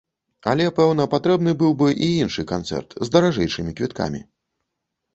Але, 0.53 0.65
пэўна, 0.79 1.05
патрэбны 1.11 1.53
быў 1.61 1.77
бы 1.83 1.87
і 2.09 2.11
іншы 2.23 2.49
канцэрт, 2.55 2.99
з 3.07 3.19
даражэйшымі 3.19 3.71
квіткамі. 3.81 4.29